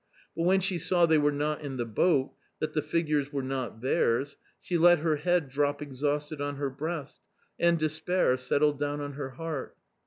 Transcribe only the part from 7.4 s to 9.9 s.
and despair settled down on her heart.